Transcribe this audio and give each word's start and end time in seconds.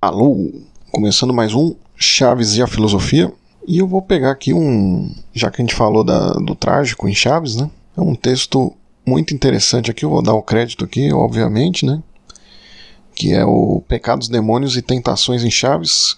Alô, 0.00 0.52
começando 0.92 1.34
mais 1.34 1.52
um 1.52 1.74
Chaves 1.96 2.54
e 2.54 2.62
a 2.62 2.68
Filosofia. 2.68 3.32
E 3.66 3.78
eu 3.78 3.88
vou 3.88 4.00
pegar 4.00 4.30
aqui 4.30 4.54
um. 4.54 5.12
Já 5.34 5.50
que 5.50 5.60
a 5.60 5.64
gente 5.64 5.74
falou 5.74 6.04
da, 6.04 6.34
do 6.34 6.54
trágico 6.54 7.08
em 7.08 7.14
Chaves, 7.14 7.56
né? 7.56 7.68
É 7.96 8.00
um 8.00 8.14
texto 8.14 8.72
muito 9.04 9.34
interessante 9.34 9.90
aqui, 9.90 10.04
eu 10.04 10.10
vou 10.10 10.22
dar 10.22 10.34
o 10.34 10.42
crédito 10.42 10.84
aqui, 10.84 11.12
obviamente, 11.12 11.84
né? 11.84 12.00
Que 13.12 13.32
é 13.32 13.44
o 13.44 13.82
Pecados, 13.88 14.28
Demônios 14.28 14.76
e 14.76 14.82
Tentações 14.82 15.42
em 15.42 15.50
Chaves, 15.50 16.16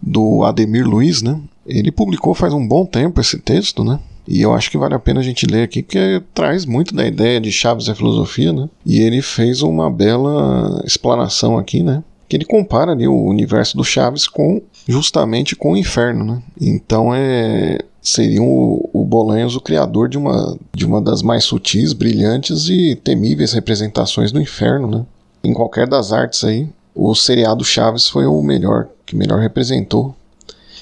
do 0.00 0.44
Ademir 0.44 0.86
Luiz, 0.86 1.22
né? 1.22 1.40
Ele 1.66 1.90
publicou 1.90 2.34
faz 2.34 2.52
um 2.54 2.64
bom 2.64 2.86
tempo 2.86 3.20
esse 3.20 3.40
texto, 3.40 3.82
né? 3.82 3.98
E 4.28 4.40
eu 4.40 4.54
acho 4.54 4.70
que 4.70 4.78
vale 4.78 4.94
a 4.94 5.00
pena 5.00 5.18
a 5.18 5.24
gente 5.24 5.44
ler 5.44 5.64
aqui, 5.64 5.82
porque 5.82 6.22
traz 6.32 6.64
muito 6.64 6.94
da 6.94 7.04
ideia 7.04 7.40
de 7.40 7.50
Chaves 7.50 7.88
e 7.88 7.90
a 7.90 7.96
filosofia, 7.96 8.52
né? 8.52 8.70
E 8.86 9.00
ele 9.00 9.20
fez 9.20 9.60
uma 9.60 9.90
bela 9.90 10.80
explanação 10.86 11.58
aqui, 11.58 11.82
né? 11.82 12.04
Que 12.32 12.36
ele 12.36 12.46
compara 12.46 12.92
ali 12.92 13.06
o 13.06 13.24
universo 13.26 13.76
do 13.76 13.84
Chaves 13.84 14.26
com 14.26 14.62
justamente 14.88 15.54
com 15.54 15.72
o 15.72 15.76
inferno, 15.76 16.24
né? 16.24 16.42
Então 16.58 17.14
é 17.14 17.76
seria 18.00 18.42
o, 18.42 18.88
o 18.90 19.04
Bolanhos 19.04 19.54
o 19.54 19.60
criador 19.60 20.08
de 20.08 20.16
uma 20.16 20.58
de 20.74 20.86
uma 20.86 20.98
das 20.98 21.20
mais 21.20 21.44
sutis, 21.44 21.92
brilhantes 21.92 22.70
e 22.70 22.96
temíveis 22.96 23.52
representações 23.52 24.32
do 24.32 24.40
inferno, 24.40 24.88
né? 24.88 25.06
Em 25.44 25.52
qualquer 25.52 25.86
das 25.86 26.10
artes 26.10 26.42
aí, 26.42 26.66
o 26.94 27.14
seriado 27.14 27.62
Chaves 27.66 28.08
foi 28.08 28.24
o 28.24 28.40
melhor 28.40 28.88
que 29.04 29.14
melhor 29.14 29.38
representou 29.38 30.16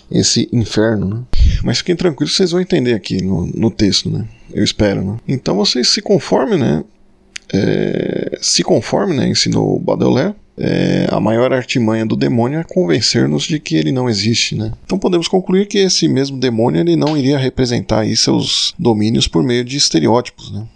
esse 0.09 0.49
inferno, 0.53 1.09
né? 1.09 1.23
Mas 1.65 1.79
fiquem 1.79 1.97
tranquilos, 1.97 2.37
vocês 2.37 2.53
vão 2.53 2.61
entender 2.61 2.95
aqui 2.95 3.21
no, 3.21 3.47
no 3.47 3.73
texto, 3.73 4.09
né? 4.09 4.25
Eu 4.55 4.63
espero, 4.63 5.03
né? 5.03 5.17
Então 5.27 5.57
vocês 5.57 5.89
se 5.89 6.01
conformem, 6.01 6.61
né? 6.61 6.85
É, 7.53 8.39
se 8.41 8.63
conformem, 8.63 9.17
né? 9.17 9.29
Ensinou 9.29 9.81
Baudelaire 9.81 10.37
é, 10.63 11.09
a 11.11 11.19
maior 11.19 11.53
artimanha 11.55 12.05
do 12.05 12.15
demônio 12.15 12.61
é 12.61 12.65
convencer-nos 12.65 13.45
de 13.45 13.59
que 13.59 13.77
ele 13.77 13.91
não 13.91 14.11
existe, 14.11 14.55
né? 14.55 14.73
Então 14.85 14.99
podemos 14.99 15.27
concluir 15.27 15.67
que 15.67 15.79
esse 15.79 16.07
mesmo 16.07 16.39
demônio 16.39 16.81
ele 16.81 16.97
não 16.97 17.17
iria 17.17 17.39
representar 17.39 18.01
aí 18.01 18.15
seus 18.15 18.75
domínios 18.79 19.27
por 19.27 19.43
meio 19.43 19.65
de 19.65 19.79
estereótipos, 19.79 20.53
né? 20.53 20.67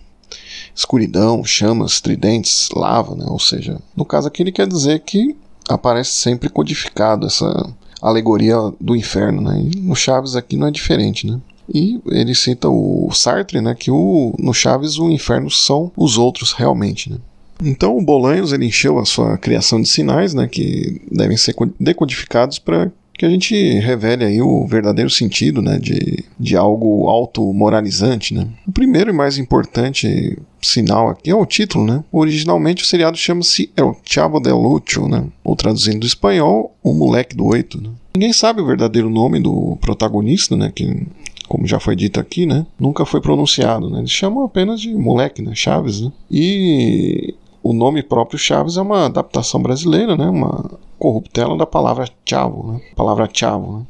Escuridão, 0.75 1.45
chamas, 1.45 2.01
tridentes, 2.01 2.71
lava, 2.75 3.15
né? 3.15 3.27
Ou 3.29 3.39
seja, 3.39 3.79
no 3.95 4.07
caso 4.07 4.29
aqui 4.29 4.43
ele 4.43 4.53
quer 4.53 4.67
dizer 4.67 5.01
que 5.01 5.37
aparece 5.69 6.13
sempre 6.13 6.49
codificado 6.49 7.27
essa 7.27 7.71
alegoria 8.01 8.57
do 8.81 8.97
inferno, 8.97 9.43
né? 9.43 9.61
E 9.61 9.77
no 9.81 9.95
Chaves 9.95 10.35
aqui 10.35 10.57
não 10.57 10.69
é 10.69 10.71
diferente, 10.71 11.27
né? 11.27 11.39
E 11.73 12.01
ele 12.07 12.35
cita 12.35 12.69
o 12.69 13.11
Sartre, 13.13 13.61
né, 13.61 13.75
que 13.75 13.91
o, 13.91 14.35
no 14.39 14.53
Chaves 14.53 14.99
o 14.99 15.11
inferno 15.11 15.51
são 15.51 15.91
os 15.97 16.19
outros 16.19 16.53
realmente, 16.53 17.11
né? 17.11 17.19
Então 17.63 17.97
o 17.97 18.05
Bolanhos 18.05 18.53
ele 18.53 18.67
encheu 18.67 18.99
a 18.99 19.05
sua 19.05 19.39
criação 19.39 19.81
de 19.81 19.89
sinais, 19.89 20.35
né, 20.35 20.47
que 20.47 21.01
devem 21.11 21.37
ser 21.37 21.55
decodificados 21.79 22.59
para 22.59 22.91
que 23.17 23.25
a 23.25 23.31
gente 23.31 23.55
revele 23.79 24.25
aí 24.25 24.43
o 24.43 24.67
verdadeiro 24.67 25.09
sentido 25.09 25.63
né, 25.63 25.79
de, 25.79 26.25
de 26.39 26.57
algo 26.57 27.09
auto-moralizante. 27.09 28.35
Né. 28.35 28.49
O 28.67 28.73
primeiro 28.73 29.11
e 29.11 29.13
mais 29.13 29.39
importante 29.39 30.37
sinal 30.61 31.09
aqui 31.09 31.31
é 31.31 31.35
o 31.35 31.47
título. 31.47 31.85
Né. 31.87 32.03
Originalmente 32.11 32.83
o 32.83 32.87
seriado 32.87 33.17
chama-se 33.17 33.71
El 33.77 33.97
Chavo 34.05 34.41
del 34.41 34.61
Ocho, 34.61 35.07
né, 35.09 35.25
ou 35.45 35.55
traduzindo 35.55 36.01
do 36.01 36.07
espanhol, 36.07 36.75
O 36.83 36.93
Moleque 36.93 37.37
do 37.37 37.47
Oito. 37.47 37.81
Né. 37.81 37.91
Ninguém 38.17 38.33
sabe 38.33 38.61
o 38.61 38.67
verdadeiro 38.67 39.09
nome 39.09 39.41
do 39.41 39.77
protagonista, 39.81 40.57
né, 40.57 40.73
que 40.75 41.07
como 41.49 41.67
já 41.67 41.79
foi 41.79 41.95
dito 41.95 42.19
aqui, 42.19 42.47
né, 42.47 42.67
nunca 42.81 43.05
foi 43.05 43.21
pronunciado. 43.21 43.89
Né. 43.91 44.01
Eles 44.01 44.11
chamam 44.11 44.45
apenas 44.45 44.81
de 44.81 44.93
moleque, 44.93 45.41
né, 45.41 45.55
Chaves. 45.55 46.01
Né. 46.01 46.11
E 46.29 47.35
o 47.65 47.73
nome 47.73 48.03
próprio 48.03 48.39
Chaves 48.39 48.77
é 48.77 48.83
uma 48.83 49.07
adaptação 49.07 49.61
brasileira, 49.61 50.17
né? 50.19 50.27
Uma 50.27 50.71
corruptela 50.99 51.57
da 51.57 51.65
palavra 51.65 52.07
chavo, 52.29 52.73
né? 52.73 52.81
palavra 52.95 53.29
chavo, 53.33 53.79
né? 53.79 53.87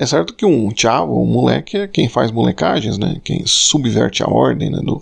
É 0.00 0.06
certo 0.06 0.34
que 0.34 0.44
um 0.44 0.68
chavo, 0.74 1.22
um 1.22 1.26
moleque, 1.26 1.76
é 1.76 1.86
quem 1.86 2.08
faz 2.08 2.32
molecagens, 2.32 2.98
né? 2.98 3.20
Quem 3.22 3.44
subverte 3.46 4.20
a 4.24 4.26
ordem 4.26 4.68
né? 4.68 4.80
do, 4.82 5.00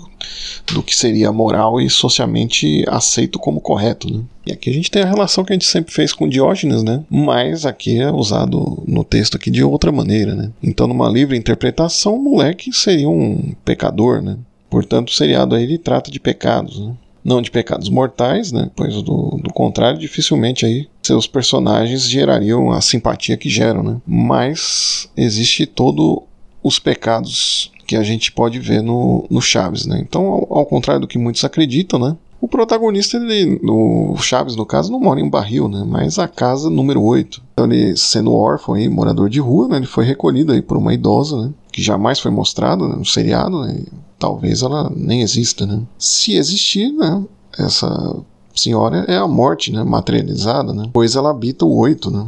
do 0.74 0.82
que 0.82 0.94
seria 0.94 1.32
moral 1.32 1.80
e 1.80 1.88
socialmente 1.88 2.84
aceito 2.86 3.38
como 3.38 3.62
correto, 3.62 4.12
né? 4.12 4.22
E 4.44 4.52
aqui 4.52 4.68
a 4.68 4.74
gente 4.74 4.90
tem 4.90 5.02
a 5.02 5.08
relação 5.08 5.42
que 5.42 5.54
a 5.54 5.56
gente 5.56 5.64
sempre 5.64 5.90
fez 5.90 6.12
com 6.12 6.28
Diógenes, 6.28 6.82
né? 6.82 7.02
Mas 7.08 7.64
aqui 7.64 7.98
é 7.98 8.12
usado 8.12 8.82
no 8.86 9.02
texto 9.02 9.38
aqui 9.38 9.50
de 9.50 9.64
outra 9.64 9.90
maneira, 9.90 10.34
né? 10.34 10.50
Então, 10.62 10.86
numa 10.86 11.08
livre 11.08 11.34
interpretação, 11.34 12.16
o 12.16 12.22
moleque 12.22 12.70
seria 12.70 13.08
um 13.08 13.54
pecador, 13.64 14.20
né? 14.20 14.36
Portanto, 14.68 15.08
o 15.08 15.14
seriado 15.14 15.54
aí 15.54 15.62
ele 15.62 15.78
trata 15.78 16.10
de 16.10 16.20
pecados, 16.20 16.78
né? 16.78 16.94
Não 17.24 17.42
de 17.42 17.50
pecados 17.50 17.88
mortais, 17.88 18.52
né? 18.52 18.70
Pois 18.74 18.94
do, 19.02 19.38
do 19.42 19.52
contrário, 19.52 19.98
dificilmente 19.98 20.64
aí 20.64 20.88
seus 21.02 21.26
personagens 21.26 22.08
gerariam 22.08 22.70
a 22.70 22.80
simpatia 22.80 23.36
que 23.36 23.48
geram, 23.48 23.82
né? 23.82 23.96
Mas 24.06 25.08
existe 25.16 25.66
todo 25.66 26.22
os 26.62 26.78
pecados 26.78 27.72
que 27.86 27.96
a 27.96 28.02
gente 28.02 28.30
pode 28.30 28.58
ver 28.58 28.82
no, 28.82 29.26
no 29.28 29.40
Chaves, 29.40 29.86
né? 29.86 29.98
Então, 30.00 30.26
ao, 30.26 30.58
ao 30.58 30.66
contrário 30.66 31.00
do 31.00 31.08
que 31.08 31.18
muitos 31.18 31.44
acreditam, 31.44 31.98
né? 31.98 32.16
O 32.40 32.48
protagonista, 32.48 33.18
ele, 33.18 33.60
o 33.62 34.16
Chaves, 34.16 34.56
no 34.56 34.64
caso, 34.64 34.90
não 34.90 34.98
mora 34.98 35.20
em 35.20 35.24
um 35.24 35.28
barril, 35.28 35.68
né? 35.68 35.84
Mas 35.86 36.18
a 36.18 36.26
casa 36.26 36.70
número 36.70 37.02
8. 37.02 37.42
Então, 37.52 37.66
ele, 37.66 37.96
sendo 37.96 38.32
órfão 38.32 38.78
e 38.78 38.88
morador 38.88 39.28
de 39.28 39.40
rua, 39.40 39.68
né? 39.68 39.76
Ele 39.76 39.86
foi 39.86 40.04
recolhido 40.04 40.52
aí 40.52 40.62
por 40.62 40.76
uma 40.76 40.94
idosa, 40.94 41.36
né? 41.36 41.52
Que 41.72 41.82
jamais 41.82 42.18
foi 42.18 42.30
mostrado 42.30 42.88
né? 42.88 42.96
no 42.96 43.04
seriado, 43.04 43.62
né? 43.62 43.84
talvez 44.20 44.62
ela 44.62 44.92
nem 44.94 45.22
exista, 45.22 45.66
né? 45.66 45.82
Se 45.98 46.34
existir, 46.34 46.92
né? 46.92 47.24
Essa 47.58 48.16
senhora 48.54 48.98
é 49.08 49.16
a 49.16 49.26
morte, 49.26 49.72
né? 49.72 49.82
Materializada, 49.82 50.72
né? 50.72 50.88
Pois 50.92 51.16
ela 51.16 51.30
habita 51.30 51.64
o 51.64 51.74
8, 51.76 52.10
né? 52.10 52.26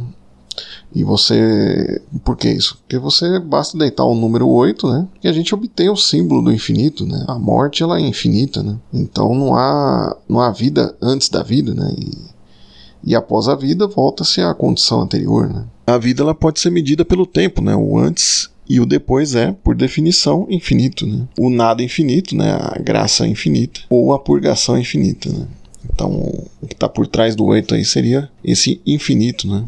E 0.93 1.03
você. 1.03 2.01
Por 2.23 2.35
que 2.35 2.49
isso? 2.49 2.77
Porque 2.79 2.97
você 2.97 3.39
basta 3.39 3.77
deitar 3.77 4.03
o 4.03 4.15
número 4.15 4.49
8, 4.49 4.87
né? 4.91 5.07
E 5.23 5.27
a 5.27 5.33
gente 5.33 5.53
obtém 5.53 5.89
o 5.89 5.95
símbolo 5.95 6.41
do 6.41 6.51
infinito, 6.51 7.05
né? 7.05 7.23
A 7.27 7.37
morte 7.39 7.83
ela 7.83 7.97
é 7.97 8.01
infinita, 8.01 8.61
né? 8.61 8.77
Então 8.91 9.33
não 9.33 9.55
há, 9.55 10.17
não 10.27 10.41
há 10.41 10.51
vida 10.51 10.95
antes 11.01 11.29
da 11.29 11.41
vida, 11.41 11.73
né? 11.73 11.93
E, 11.97 13.11
e 13.11 13.15
após 13.15 13.47
a 13.47 13.55
vida 13.55 13.87
volta-se 13.87 14.41
à 14.41 14.53
condição 14.53 15.01
anterior, 15.01 15.47
né? 15.49 15.65
A 15.85 15.97
vida 15.97 16.21
ela 16.21 16.35
pode 16.35 16.59
ser 16.59 16.69
medida 16.69 17.03
pelo 17.05 17.25
tempo, 17.25 17.61
né? 17.61 17.75
O 17.75 17.97
antes 17.97 18.52
e 18.67 18.79
o 18.79 18.85
depois 18.85 19.35
é, 19.35 19.51
por 19.51 19.75
definição, 19.75 20.47
infinito. 20.49 21.05
Né? 21.05 21.27
O 21.37 21.49
nada 21.49 21.83
infinito, 21.83 22.35
né? 22.35 22.51
a 22.51 22.79
graça 22.79 23.27
infinita, 23.27 23.81
ou 23.89 24.13
a 24.13 24.19
purgação 24.19 24.77
infinita. 24.77 25.29
Né? 25.29 25.47
Então, 25.91 26.11
o 26.61 26.67
que 26.67 26.73
está 26.73 26.87
por 26.87 27.07
trás 27.07 27.35
do 27.35 27.45
oito 27.45 27.75
aí 27.75 27.83
seria 27.83 28.29
esse 28.43 28.81
infinito, 28.85 29.47
né? 29.47 29.65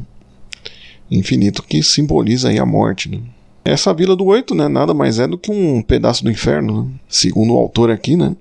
Infinito 1.11 1.61
que 1.61 1.83
simboliza 1.83 2.49
aí 2.49 2.57
a 2.57 2.65
morte, 2.65 3.09
né? 3.09 3.19
Essa 3.63 3.93
vila 3.93 4.15
do 4.15 4.25
oito, 4.25 4.53
né, 4.53 4.67
nada 4.67 4.93
mais 4.93 5.17
é 5.17 5.27
do 5.27 5.37
que 5.37 5.51
um 5.51 5.81
pedaço 5.81 6.23
do 6.23 6.31
inferno, 6.31 6.83
né? 6.83 6.91
segundo 7.09 7.53
o 7.53 7.57
autor 7.57 7.89
aqui, 7.89 8.15
né? 8.15 8.35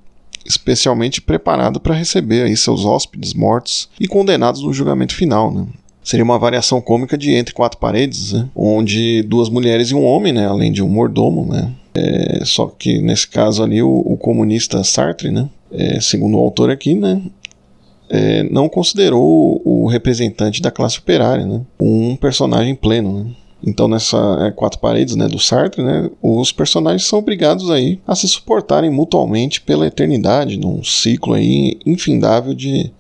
Especialmente 0.45 1.23
preparado 1.23 1.81
para 1.81 1.95
receber 1.95 2.43
aí 2.43 2.57
seus 2.57 2.85
hóspedes 2.85 3.33
mortos 3.33 3.89
e 3.99 4.07
condenados 4.07 4.63
no 4.63 4.73
julgamento 4.73 5.15
final, 5.15 5.53
né? 5.53 5.67
Seria 6.05 6.23
uma 6.23 6.39
variação 6.39 6.81
cômica 6.81 7.17
de 7.17 7.33
Entre 7.33 7.55
Quatro 7.55 7.79
Paredes, 7.79 8.33
né? 8.33 8.49
onde 8.55 9.23
duas 9.23 9.49
mulheres 9.49 9.89
e 9.89 9.95
um 9.95 10.05
homem, 10.05 10.33
né? 10.33 10.47
além 10.47 10.71
de 10.71 10.83
um 10.83 10.89
mordomo, 10.89 11.47
né? 11.51 11.73
É, 11.95 12.45
só 12.45 12.67
que 12.67 13.01
nesse 13.01 13.27
caso 13.27 13.63
ali 13.63 13.81
o, 13.81 14.03
o 14.05 14.17
comunista 14.17 14.83
Sartre, 14.85 15.31
né? 15.31 15.49
É, 15.73 16.01
segundo 16.01 16.37
o 16.37 16.41
autor 16.41 16.71
aqui, 16.71 16.95
né? 16.95 17.23
É, 18.11 18.43
não 18.45 18.69
considerou 18.69 19.63
o, 19.65 19.87
representante 19.87 20.61
da 20.61 20.71
classe 20.71 20.99
operária, 20.99 21.47
né? 21.47 21.63
um 21.81 22.17
personagem 22.17 22.75
pleno. 22.75 23.25
Né? 23.25 23.31
Então 23.67 23.89
nessa 23.89 24.19
é, 24.47 24.51
quatro 24.51 24.79
paredes, 24.79 25.17
né, 25.17 25.27
do 25.27 25.39
Sartre, 25.39 25.83
né, 25.83 26.11
os 26.23 26.53
personagens 26.53 27.07
são 27.07 27.19
obrigados 27.19 27.71
aí 27.71 27.99
a 28.07 28.15
se 28.15 28.29
suportarem 28.29 28.91
mutuamente 28.91 29.61
pela 29.61 29.87
eternidade, 29.87 30.59
num 30.59 30.85
ciclo 30.85 31.33
aí 31.33 31.79
infindável 31.87 32.53
de 32.53 32.93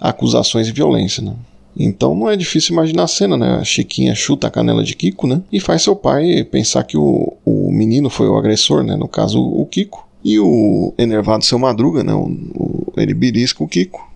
acusações 0.00 0.66
e 0.66 0.72
violência, 0.72 1.22
né? 1.22 1.34
Então 1.76 2.14
não 2.14 2.28
é 2.28 2.36
difícil 2.36 2.72
imaginar 2.72 3.04
a 3.04 3.08
cena, 3.08 3.36
né? 3.36 3.56
A 3.56 3.64
Chiquinha 3.64 4.14
chuta 4.14 4.46
a 4.46 4.50
canela 4.50 4.84
de 4.84 4.94
Kiko, 4.94 5.26
né? 5.26 5.42
E 5.50 5.58
faz 5.58 5.82
seu 5.82 5.96
pai 5.96 6.44
pensar 6.44 6.84
que 6.84 6.96
o, 6.96 7.32
o 7.44 7.72
menino 7.72 8.10
foi 8.10 8.28
o 8.28 8.36
agressor, 8.36 8.82
né? 8.82 8.96
No 8.96 9.08
caso, 9.08 9.40
o 9.40 9.64
Kiko. 9.66 10.06
E 10.24 10.38
o 10.38 10.94
enervado 10.98 11.44
seu 11.44 11.58
Madruga, 11.58 12.04
né? 12.04 12.14
O, 12.14 12.30
o, 12.54 12.92
ele 12.96 13.14
belisca 13.14 13.64
o 13.64 13.68
Kiko. 13.68 14.06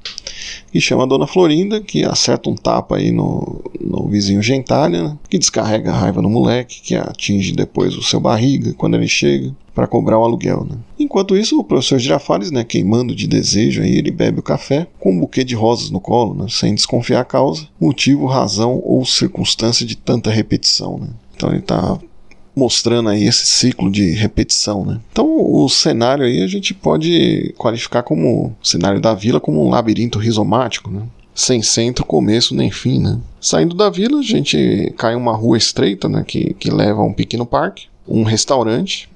E 0.73 0.81
chama 0.81 1.05
a 1.05 1.07
dona 1.07 1.27
Florinda, 1.27 1.81
que 1.81 2.05
acerta 2.05 2.51
um 2.51 2.55
tapa 2.55 2.97
aí 2.97 3.11
no, 3.11 3.63
no 3.81 4.07
vizinho 4.07 4.43
Gentalha, 4.43 5.03
né? 5.03 5.19
que 5.29 5.39
descarrega 5.39 5.91
a 5.91 5.97
raiva 5.97 6.21
no 6.21 6.29
moleque, 6.29 6.83
que 6.83 6.95
atinge 6.95 7.53
depois 7.53 7.97
o 7.97 8.03
seu 8.03 8.21
barriga 8.21 8.75
quando 8.75 8.95
ele 8.95 9.09
chega 9.09 9.53
para 9.77 9.87
cobrar 9.87 10.19
o 10.19 10.25
aluguel. 10.25 10.67
Né? 10.69 10.79
Enquanto 10.99 11.37
isso, 11.37 11.61
o 11.61 11.63
professor 11.63 11.99
Girafales, 11.99 12.51
né, 12.51 12.65
queimando 12.65 13.15
de 13.15 13.27
desejo, 13.27 13.83
aí, 13.83 13.95
ele 13.95 14.11
bebe 14.11 14.41
o 14.41 14.43
café 14.43 14.87
com 14.99 15.13
um 15.13 15.21
buquê 15.21 15.45
de 15.45 15.55
rosas 15.55 15.91
no 15.91 16.01
colo, 16.01 16.35
né, 16.35 16.47
sem 16.49 16.75
desconfiar 16.75 17.21
a 17.21 17.25
causa, 17.25 17.69
motivo, 17.79 18.25
razão 18.25 18.81
ou 18.83 19.05
circunstância 19.05 19.85
de 19.85 19.95
tanta 19.95 20.31
repetição. 20.31 20.99
Né? 20.99 21.09
Então 21.37 21.51
ele 21.51 21.59
está 21.59 21.99
mostrando 22.57 23.11
aí 23.11 23.25
esse 23.25 23.45
ciclo 23.47 23.91
de 23.91 24.13
repetição, 24.13 24.83
né? 24.83 24.99
Então 25.13 25.29
o 25.29 25.69
cenário 25.69 26.25
aí 26.25 26.43
a 26.43 26.47
gente 26.47 26.73
pode 26.73 27.55
qualificar 27.59 28.03
como 28.03 28.47
o 28.47 28.67
cenário 28.67 28.99
da 28.99 29.13
vila 29.13 29.39
como 29.39 29.63
um 29.63 29.69
labirinto 29.69 30.19
rizomático, 30.19 30.91
né? 30.91 31.03
sem 31.35 31.61
centro, 31.61 32.03
começo 32.03 32.55
nem 32.55 32.71
fim, 32.71 32.99
né? 32.99 33.21
Saindo 33.39 33.77
da 33.77 33.91
vila, 33.91 34.21
a 34.21 34.23
gente 34.23 34.95
cai 34.97 35.15
uma 35.15 35.37
rua 35.37 35.59
estreita, 35.59 36.09
né, 36.09 36.25
que, 36.27 36.55
que 36.55 36.71
leva 36.71 37.03
a 37.03 37.05
um 37.05 37.13
pequeno 37.13 37.45
parque, 37.45 37.89
um 38.09 38.23
restaurante 38.23 39.07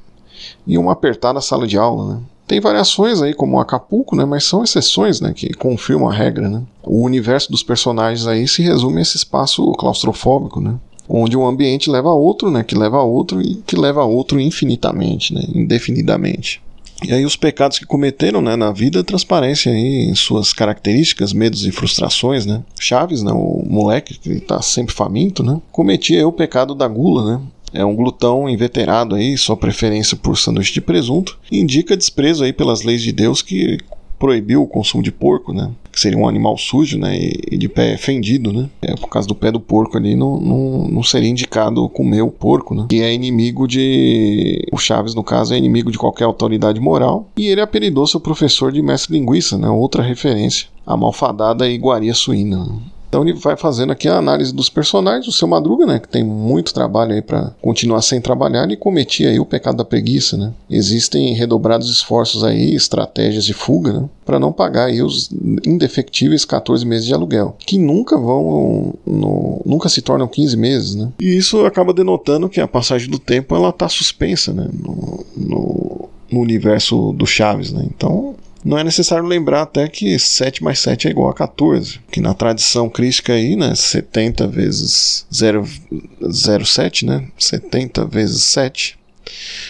e 0.67 0.77
uma 0.79 0.93
apertada 0.93 1.41
sala 1.41 1.67
de 1.67 1.77
aula, 1.77 2.15
né? 2.15 2.21
Tem 2.47 2.59
variações 2.59 3.23
aí, 3.23 3.33
como 3.33 3.61
Acapulco, 3.61 4.17
né? 4.17 4.25
Mas 4.25 4.43
são 4.43 4.65
exceções, 4.65 5.21
né? 5.21 5.33
Que 5.33 5.53
confirmam 5.55 6.09
a 6.09 6.13
regra, 6.13 6.49
né? 6.49 6.63
O 6.83 7.05
universo 7.05 7.49
dos 7.49 7.63
personagens 7.63 8.27
aí 8.27 8.49
se 8.49 8.61
resume 8.61 8.99
a 8.99 9.03
esse 9.03 9.17
espaço 9.17 9.71
claustrofóbico, 9.75 10.61
né? 10.61 10.75
Onde 11.09 11.37
um 11.37 11.47
ambiente 11.47 11.89
leva 11.89 12.09
a 12.09 12.15
outro, 12.15 12.51
né? 12.51 12.65
Que 12.65 12.77
leva 12.77 12.97
a 12.97 13.05
outro 13.05 13.41
e 13.41 13.55
que 13.65 13.77
leva 13.77 14.01
a 14.01 14.05
outro 14.05 14.41
infinitamente, 14.41 15.33
né? 15.33 15.43
Indefinidamente. 15.55 16.61
E 17.03 17.13
aí 17.13 17.25
os 17.25 17.37
pecados 17.37 17.79
que 17.79 17.87
cometeram 17.87 18.43
né, 18.43 18.57
na 18.57 18.73
vida 18.73 19.03
transparecem 19.03 19.73
aí 19.73 20.11
em 20.11 20.15
suas 20.15 20.53
características, 20.53 21.33
medos 21.33 21.65
e 21.65 21.73
frustrações, 21.73 22.45
né? 22.45 22.63
Chaves, 22.79 23.23
né, 23.23 23.33
o 23.33 23.65
moleque 23.67 24.19
que 24.19 24.33
está 24.33 24.61
sempre 24.61 24.95
faminto, 24.95 25.43
né? 25.43 25.61
Cometia 25.73 26.27
o 26.27 26.33
pecado 26.33 26.75
da 26.75 26.87
gula, 26.87 27.37
né? 27.37 27.43
É 27.73 27.85
um 27.85 27.95
glutão 27.95 28.49
inveterado 28.49 29.15
aí, 29.15 29.37
sua 29.37 29.57
preferência 29.57 30.17
por 30.17 30.37
sanduíche 30.37 30.75
de 30.75 30.81
presunto, 30.81 31.39
indica 31.51 31.97
desprezo 31.97 32.45
aí 32.45 32.53
pelas 32.53 32.83
leis 32.83 33.03
de 33.03 33.13
Deus 33.13 33.43
que 33.43 33.79
proibiu 34.21 34.63
o 34.63 34.67
consumo 34.67 35.03
de 35.03 35.11
porco, 35.11 35.51
né? 35.51 35.71
Que 35.91 35.99
seria 35.99 36.19
um 36.19 36.29
animal 36.29 36.59
sujo, 36.59 36.99
né? 36.99 37.19
E, 37.51 37.57
de 37.57 37.69
pé 37.71 37.97
fendido, 37.97 38.53
né? 38.53 38.69
É, 38.83 38.95
por 38.95 39.09
causa 39.09 39.27
do 39.27 39.35
pé 39.35 39.51
do 39.51 39.59
porco 39.59 39.97
ali, 39.97 40.15
não, 40.15 40.39
não, 40.39 40.89
não 40.89 41.03
seria 41.03 41.31
indicado 41.31 41.89
comer 41.89 42.21
o 42.21 42.31
porco, 42.31 42.75
né? 42.75 42.87
Que 42.91 43.01
é 43.01 43.15
inimigo 43.15 43.67
de. 43.67 44.63
O 44.71 44.77
Chaves, 44.77 45.15
no 45.15 45.25
caso, 45.25 45.55
é 45.55 45.57
inimigo 45.57 45.91
de 45.91 45.97
qualquer 45.97 46.25
autoridade 46.25 46.79
moral. 46.79 47.31
E 47.39 47.47
ele 47.47 47.63
apelidou 47.63 48.07
seu 48.07 48.21
professor 48.21 48.71
de 48.71 48.83
mestre 48.83 49.19
linguiça, 49.19 49.57
né? 49.57 49.69
Outra 49.71 50.03
referência. 50.03 50.69
A 50.87 50.97
malfadada 50.97 51.67
iguaria 51.67 52.13
suína. 52.13 52.69
Então 53.11 53.27
ele 53.27 53.33
vai 53.33 53.57
fazendo 53.57 53.91
aqui 53.91 54.09
a 54.09 54.17
análise 54.17 54.55
dos 54.55 54.71
personagens, 54.71 55.27
o 55.27 55.33
seu 55.33 55.49
Madruga, 55.49 55.85
né, 55.85 55.99
que 55.99 56.09
tem 56.09 56.23
muito 56.23 56.73
trabalho 56.73 57.13
aí 57.13 57.21
para 57.21 57.53
continuar 57.61 58.03
sem 58.03 58.21
trabalhar, 58.21 58.71
e 58.71 58.77
cometia 58.77 59.31
aí 59.31 59.41
o 59.41 59.45
pecado 59.45 59.79
da 59.79 59.85
preguiça, 59.85 60.37
né? 60.37 60.53
Existem 60.71 61.35
redobrados 61.35 61.91
esforços 61.91 62.45
aí, 62.45 62.73
estratégias 62.73 63.45
de 63.45 63.53
fuga, 63.53 63.93
né, 63.93 64.09
para 64.25 64.39
não 64.39 64.53
pagar 64.53 64.85
aí 64.85 65.03
os 65.03 65.29
indefectíveis 65.67 66.45
14 66.45 66.87
meses 66.87 67.05
de 67.05 67.13
aluguel, 67.13 67.57
que 67.59 67.79
nunca 67.79 68.17
vão 68.17 68.95
no, 69.05 69.61
nunca 69.67 69.89
se 69.89 70.01
tornam 70.01 70.29
15 70.29 70.57
meses, 70.57 70.95
né? 70.95 71.09
E 71.21 71.37
isso 71.37 71.67
acaba 71.67 71.93
denotando 71.93 72.49
que 72.49 72.61
a 72.61 72.69
passagem 72.69 73.11
do 73.11 73.19
tempo 73.19 73.57
ela 73.57 73.73
tá 73.73 73.89
suspensa, 73.89 74.53
né, 74.53 74.69
no, 74.73 75.27
no, 75.37 76.09
no 76.31 76.41
universo 76.41 77.13
do 77.13 77.27
Chaves, 77.27 77.73
né? 77.73 77.85
Então, 77.93 78.37
não 78.65 78.79
é 78.79 78.85
necessário 78.85 79.25
lembrar 79.25 79.63
até 79.63 79.89
que 79.89 80.19
7 80.19 80.63
mais 80.63 80.79
7 80.81 81.09
é 81.09 81.11
igual 81.11 81.31
a 81.31 81.35
14, 81.35 82.01
que 82.11 82.21
na 82.21 82.35
tradição 82.35 82.89
crística 82.89 83.33
aí, 83.33 83.57
né, 83.57 83.75
70 83.75 84.47
vezes 84.47 85.27
0,07, 85.33 87.07
né, 87.07 87.27
70 87.39 88.05
vezes 88.05 88.43
7, 88.43 88.99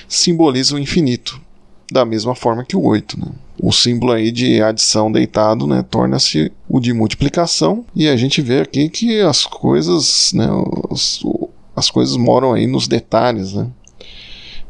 simboliza 0.08 0.74
o 0.74 0.78
infinito, 0.78 1.40
da 1.90 2.04
mesma 2.04 2.34
forma 2.34 2.64
que 2.64 2.76
o 2.76 2.82
8, 2.82 3.18
né. 3.18 3.32
O 3.62 3.72
símbolo 3.72 4.12
aí 4.12 4.32
de 4.32 4.62
adição 4.62 5.12
deitado, 5.12 5.66
né, 5.66 5.84
torna-se 5.88 6.50
o 6.68 6.80
de 6.80 6.92
multiplicação, 6.92 7.84
e 7.94 8.08
a 8.08 8.16
gente 8.16 8.40
vê 8.40 8.60
aqui 8.60 8.88
que 8.88 9.20
as 9.20 9.44
coisas, 9.44 10.32
né, 10.32 10.48
as, 10.90 11.20
as 11.76 11.90
coisas 11.90 12.16
moram 12.16 12.54
aí 12.54 12.66
nos 12.66 12.88
detalhes, 12.88 13.52
né. 13.52 13.68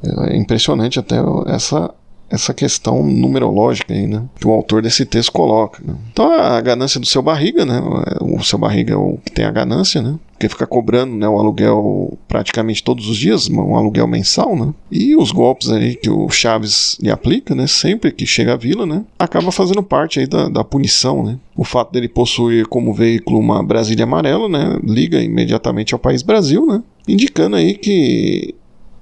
É 0.02 0.36
impressionante 0.36 0.98
até 0.98 1.16
essa 1.46 1.94
essa 2.30 2.54
questão 2.54 3.02
numerológica 3.02 3.92
aí, 3.92 4.06
né? 4.06 4.22
Que 4.38 4.46
o 4.46 4.52
autor 4.52 4.80
desse 4.82 5.04
texto 5.04 5.32
coloca. 5.32 5.82
Né? 5.84 5.94
Então 6.12 6.30
a 6.32 6.60
ganância 6.60 7.00
do 7.00 7.06
seu 7.06 7.20
barriga, 7.20 7.66
né? 7.66 7.82
O 8.20 8.42
seu 8.42 8.58
barriga 8.58 8.94
é 8.94 8.96
o 8.96 9.18
que 9.24 9.32
tem 9.32 9.44
a 9.44 9.50
ganância, 9.50 10.00
né? 10.00 10.16
Porque 10.32 10.48
fica 10.48 10.66
cobrando 10.66 11.14
né, 11.14 11.28
o 11.28 11.38
aluguel 11.38 12.16
praticamente 12.26 12.82
todos 12.82 13.08
os 13.08 13.18
dias, 13.18 13.50
um 13.50 13.76
aluguel 13.76 14.06
mensal, 14.06 14.56
né? 14.56 14.72
E 14.90 15.14
os 15.14 15.32
golpes 15.32 15.70
aí 15.70 15.94
que 15.94 16.08
o 16.08 16.30
Chaves 16.30 16.96
lhe 17.02 17.10
aplica, 17.10 17.54
né? 17.54 17.66
Sempre 17.66 18.10
que 18.10 18.24
chega 18.24 18.54
à 18.54 18.56
vila, 18.56 18.86
né? 18.86 19.04
Acaba 19.18 19.52
fazendo 19.52 19.82
parte 19.82 20.18
aí 20.20 20.26
da, 20.26 20.48
da 20.48 20.64
punição, 20.64 21.22
né? 21.22 21.36
O 21.54 21.64
fato 21.64 21.92
dele 21.92 22.08
possuir 22.08 22.66
como 22.68 22.94
veículo 22.94 23.38
uma 23.38 23.62
Brasília 23.62 24.04
amarela, 24.04 24.48
né? 24.48 24.78
Liga 24.82 25.20
imediatamente 25.20 25.92
ao 25.92 26.00
país 26.00 26.22
Brasil, 26.22 26.64
né? 26.64 26.82
Indicando 27.06 27.56
aí 27.56 27.74
que 27.74 28.54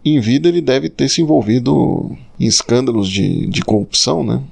em 0.04 0.19
vida 0.19 0.48
ele 0.48 0.60
deve 0.60 0.88
ter 0.88 1.08
se 1.08 1.20
envolvido 1.20 2.16
em 2.38 2.46
escândalos 2.46 3.08
de, 3.08 3.46
de 3.46 3.62
corrupção, 3.62 4.23
né? 4.23 4.43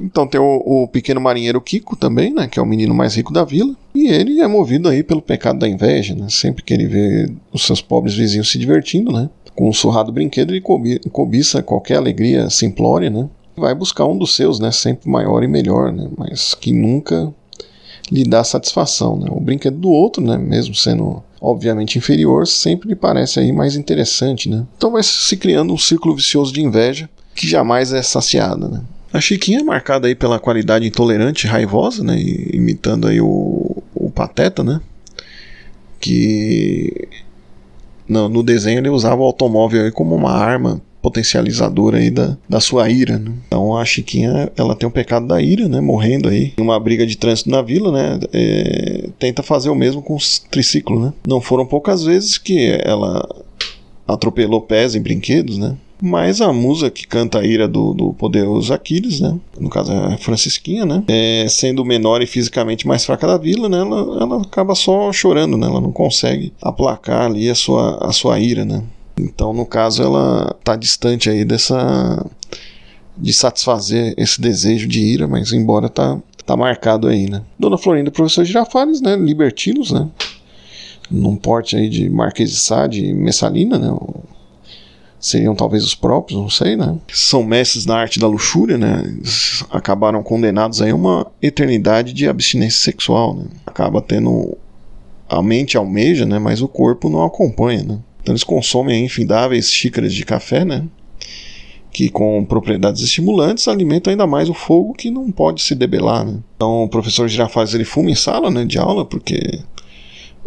Então 0.00 0.26
tem 0.26 0.40
o, 0.40 0.62
o, 0.64 0.88
pequeno 0.88 1.20
marinheiro 1.20 1.60
Kiko 1.60 1.94
também, 1.94 2.32
né, 2.32 2.48
que 2.48 2.58
é 2.58 2.62
o 2.62 2.66
menino 2.66 2.94
mais 2.94 3.14
rico 3.14 3.32
da 3.32 3.44
vila, 3.44 3.76
e 3.94 4.08
ele 4.08 4.40
é 4.40 4.46
movido 4.46 4.88
aí 4.88 5.02
pelo 5.02 5.20
pecado 5.20 5.58
da 5.58 5.68
inveja, 5.68 6.14
né? 6.14 6.26
Sempre 6.30 6.64
que 6.64 6.72
ele 6.72 6.86
vê 6.86 7.30
os 7.52 7.66
seus 7.66 7.82
pobres 7.82 8.14
vizinhos 8.14 8.50
se 8.50 8.58
divertindo, 8.58 9.12
né, 9.12 9.28
com 9.54 9.68
um 9.68 9.72
surrado 9.72 10.10
brinquedo, 10.10 10.52
ele 10.52 10.60
cobi 10.62 10.98
cobiça 11.12 11.62
qualquer 11.62 11.96
alegria 11.96 12.48
simplória, 12.48 13.10
né? 13.10 13.28
Vai 13.54 13.74
buscar 13.74 14.06
um 14.06 14.16
dos 14.16 14.34
seus, 14.34 14.58
né, 14.58 14.72
sempre 14.72 15.10
maior 15.10 15.42
e 15.42 15.48
melhor, 15.48 15.92
né, 15.92 16.08
mas 16.16 16.54
que 16.54 16.72
nunca 16.72 17.30
lhe 18.10 18.24
dá 18.24 18.42
satisfação, 18.42 19.16
né? 19.16 19.28
O 19.30 19.40
brinquedo 19.40 19.78
do 19.78 19.90
outro, 19.90 20.22
né, 20.22 20.36
mesmo 20.36 20.74
sendo 20.74 21.22
obviamente 21.40 21.96
inferior, 21.96 22.46
sempre 22.46 22.88
lhe 22.88 22.96
parece 22.96 23.40
aí 23.40 23.52
mais 23.52 23.76
interessante, 23.76 24.48
né? 24.48 24.66
Então 24.76 24.90
vai 24.90 25.02
se 25.02 25.36
criando 25.36 25.72
um 25.72 25.78
círculo 25.78 26.14
vicioso 26.14 26.52
de 26.52 26.60
inveja 26.60 27.08
que 27.34 27.48
jamais 27.48 27.92
é 27.92 28.02
saciada, 28.02 28.68
né? 28.68 28.82
A 29.12 29.20
Chiquinha 29.20 29.60
é 29.60 29.62
marcada 29.62 30.06
aí 30.06 30.14
pela 30.14 30.38
qualidade 30.38 30.86
intolerante 30.86 31.46
e 31.46 31.50
raivosa, 31.50 32.04
né? 32.04 32.20
Imitando 32.20 33.08
aí 33.08 33.20
o, 33.20 33.82
o 33.94 34.10
Pateta, 34.10 34.62
né? 34.62 34.80
Que 35.98 37.08
no, 38.08 38.28
no 38.28 38.42
desenho 38.42 38.78
ele 38.78 38.88
usava 38.88 39.20
o 39.20 39.24
automóvel 39.24 39.84
aí 39.84 39.90
como 39.90 40.14
uma 40.14 40.32
arma 40.32 40.80
potencializador 41.00 41.94
aí 41.94 42.10
da, 42.10 42.36
da 42.48 42.60
sua 42.60 42.88
ira. 42.90 43.18
Né? 43.18 43.32
Então 43.46 43.76
a 43.76 43.84
Chiquinha 43.84 44.50
ela 44.56 44.74
tem 44.74 44.88
o 44.88 44.92
pecado 44.92 45.26
da 45.26 45.40
ira, 45.40 45.68
né? 45.68 45.80
Morrendo 45.80 46.28
aí 46.28 46.52
em 46.56 46.62
uma 46.62 46.78
briga 46.78 47.06
de 47.06 47.16
trânsito 47.16 47.50
na 47.50 47.62
vila, 47.62 47.90
né? 47.92 48.20
É, 48.32 49.08
tenta 49.18 49.42
fazer 49.42 49.70
o 49.70 49.74
mesmo 49.74 50.02
com 50.02 50.16
o 50.16 50.18
triciclo, 50.50 51.00
né? 51.00 51.12
Não 51.26 51.40
foram 51.40 51.66
poucas 51.66 52.04
vezes 52.04 52.38
que 52.38 52.78
ela 52.84 53.26
atropelou 54.06 54.60
pés 54.60 54.94
em 54.94 55.00
brinquedos, 55.00 55.58
né? 55.58 55.76
Mas 56.02 56.40
a 56.40 56.52
musa 56.52 56.90
que 56.90 57.06
canta 57.06 57.40
a 57.40 57.44
ira 57.44 57.68
do, 57.68 57.92
do 57.92 58.12
poderoso 58.14 58.72
Aquiles, 58.72 59.20
né? 59.20 59.38
No 59.58 59.68
caso 59.68 59.92
é 59.92 60.14
a 60.14 60.18
Francisquinha, 60.18 60.86
né? 60.86 61.04
É, 61.06 61.46
sendo 61.48 61.84
menor 61.84 62.22
e 62.22 62.26
fisicamente 62.26 62.86
mais 62.86 63.04
fraca 63.04 63.26
da 63.26 63.36
vila, 63.36 63.68
né? 63.68 63.78
Ela, 63.78 64.22
ela 64.22 64.42
acaba 64.42 64.74
só 64.74 65.12
chorando, 65.12 65.56
né? 65.58 65.66
Ela 65.66 65.80
não 65.80 65.92
consegue 65.92 66.52
aplacar 66.62 67.26
ali 67.26 67.50
a 67.50 67.54
sua, 67.54 67.98
a 68.00 68.12
sua 68.12 68.40
ira, 68.40 68.64
né? 68.64 68.82
Então, 69.20 69.52
no 69.52 69.66
caso, 69.66 70.02
ela 70.02 70.56
está 70.58 70.76
distante 70.76 71.28
aí 71.28 71.44
dessa 71.44 72.24
de 73.16 73.32
satisfazer 73.34 74.14
esse 74.16 74.40
desejo 74.40 74.88
de 74.88 75.00
ira, 75.00 75.28
mas 75.28 75.52
embora 75.52 75.88
tá 75.90 76.18
tá 76.46 76.56
marcado 76.56 77.06
aí, 77.06 77.28
né? 77.28 77.42
Dona 77.58 77.76
Florinda 77.76 78.10
professor 78.10 78.44
Girafales, 78.44 79.00
né, 79.00 79.14
libertinos, 79.14 79.92
né? 79.92 80.08
Num 81.10 81.36
porte 81.36 81.76
aí 81.76 81.88
de 81.88 82.08
Marquês 82.08 82.50
de 82.50 82.56
Sade 82.56 83.04
e 83.04 83.12
Messalina, 83.12 83.78
né? 83.78 83.94
Seriam 85.20 85.54
talvez 85.54 85.84
os 85.84 85.94
próprios, 85.94 86.40
não 86.40 86.48
sei, 86.48 86.76
né? 86.76 86.96
São 87.12 87.42
mestres 87.42 87.84
na 87.84 87.96
arte 87.96 88.18
da 88.18 88.26
luxúria, 88.26 88.78
né? 88.78 89.02
Eles 89.04 89.62
acabaram 89.70 90.22
condenados 90.22 90.80
aí 90.80 90.90
a 90.90 90.94
uma 90.94 91.26
eternidade 91.42 92.14
de 92.14 92.26
abstinência 92.26 92.82
sexual, 92.82 93.36
né? 93.36 93.44
Acaba 93.66 94.00
tendo 94.00 94.56
a 95.28 95.42
mente 95.42 95.76
almeja, 95.76 96.24
né? 96.24 96.38
Mas 96.38 96.62
o 96.62 96.68
corpo 96.68 97.10
não 97.10 97.22
acompanha, 97.22 97.82
né? 97.82 97.98
Então 98.22 98.32
eles 98.32 98.44
consomem 98.44 99.04
infindáveis 99.04 99.70
xícaras 99.70 100.12
de 100.12 100.24
café, 100.24 100.64
né? 100.64 100.84
Que 101.92 102.08
com 102.08 102.44
propriedades 102.44 103.02
estimulantes 103.02 103.66
alimentam 103.66 104.10
ainda 104.10 104.26
mais 104.26 104.48
o 104.48 104.54
fogo 104.54 104.94
que 104.94 105.10
não 105.10 105.30
pode 105.30 105.62
se 105.62 105.74
debelar, 105.74 106.24
né? 106.24 106.38
Então 106.56 106.84
o 106.84 106.88
professor 106.88 107.28
Girafales 107.28 107.74
ele 107.74 107.84
fuma 107.84 108.10
em 108.10 108.14
sala 108.14 108.50
né, 108.50 108.64
de 108.64 108.78
aula, 108.78 109.04
porque 109.04 109.60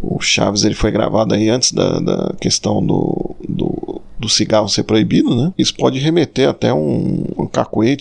o 0.02 0.20
Chaves 0.20 0.64
ele 0.64 0.76
foi 0.76 0.92
gravado 0.92 1.34
aí 1.34 1.50
antes 1.50 1.72
da, 1.72 2.00
da 2.00 2.36
questão 2.40 2.86
do, 2.86 3.36
do, 3.48 4.02
do, 4.20 4.30
cigarro 4.30 4.68
ser 4.68 4.84
proibido, 4.84 5.36
né? 5.36 5.54
Isso 5.58 5.76
pode 5.76 6.00
remeter 6.00 6.50
até 6.50 6.74
um, 6.74 7.26
um 7.38 7.50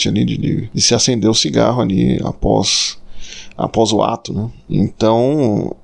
ali 0.08 0.24
de, 0.24 0.36
de, 0.36 0.70
de 0.72 0.80
se 0.80 0.94
acender 0.94 1.30
o 1.30 1.34
cigarro 1.34 1.82
ali 1.82 2.18
após 2.24 2.98
após 3.56 3.92
o 3.92 4.02
ato, 4.02 4.32
né? 4.32 4.50
Então 4.68 5.76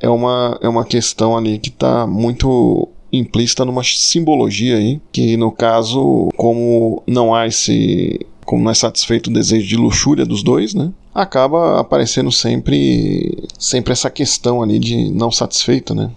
é 0.00 0.08
uma, 0.08 0.58
é 0.62 0.68
uma 0.68 0.84
questão 0.84 1.36
ali 1.36 1.58
que 1.58 1.68
está 1.68 2.06
muito 2.06 2.88
implícita 3.12 3.64
numa 3.64 3.82
simbologia 3.82 4.76
aí, 4.76 5.00
que 5.12 5.36
no 5.36 5.50
caso, 5.50 6.28
como 6.36 7.02
não 7.06 7.34
há 7.34 7.46
esse. 7.46 8.20
como 8.44 8.62
não 8.62 8.70
é 8.70 8.74
satisfeito 8.74 9.28
o 9.28 9.32
desejo 9.32 9.66
de 9.66 9.76
luxúria 9.76 10.26
dos 10.26 10.42
dois, 10.42 10.74
né? 10.74 10.92
Acaba 11.14 11.80
aparecendo 11.80 12.30
sempre, 12.30 13.48
sempre 13.58 13.92
essa 13.92 14.08
questão 14.08 14.62
ali 14.62 14.78
de 14.78 15.10
não 15.10 15.32
satisfeito, 15.32 15.94
né? 15.94 16.10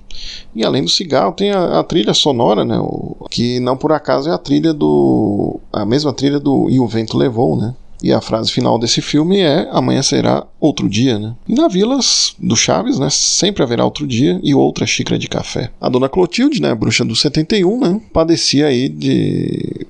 E 0.53 0.63
além 0.63 0.83
do 0.83 0.89
cigarro, 0.89 1.31
tem 1.31 1.51
a, 1.51 1.79
a 1.79 1.83
trilha 1.83 2.13
sonora, 2.13 2.63
né? 2.63 2.77
O, 2.79 3.25
que 3.29 3.59
não 3.59 3.75
por 3.77 3.91
acaso 3.91 4.29
é 4.29 4.33
a 4.33 4.37
trilha 4.37 4.73
do. 4.73 5.59
a 5.73 5.85
mesma 5.85 6.13
trilha 6.13 6.39
do 6.39 6.69
E 6.69 6.79
o 6.79 6.87
Vento 6.87 7.17
Levou, 7.17 7.55
né? 7.55 7.73
E 8.01 8.11
a 8.11 8.21
frase 8.21 8.51
final 8.51 8.79
desse 8.79 9.01
filme 9.01 9.39
é 9.39 9.67
amanhã 9.71 10.01
será 10.01 10.45
outro 10.59 10.89
dia, 10.89 11.19
né? 11.19 11.35
E 11.47 11.53
na 11.53 11.67
Vilas 11.67 12.35
do 12.39 12.55
Chaves, 12.55 12.97
né, 12.97 13.09
sempre 13.09 13.63
haverá 13.63 13.85
outro 13.85 14.07
dia 14.07 14.39
e 14.43 14.55
outra 14.55 14.85
xícara 14.85 15.19
de 15.19 15.27
café. 15.27 15.71
A 15.79 15.87
dona 15.87 16.09
Clotilde, 16.09 16.61
né, 16.61 16.71
a 16.71 16.75
bruxa 16.75 17.05
do 17.05 17.15
71, 17.15 17.79
né, 17.79 18.01
padecia 18.11 18.67
aí 18.67 18.89
de 18.89 19.85